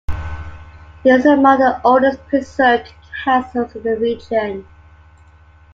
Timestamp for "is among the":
1.09-1.79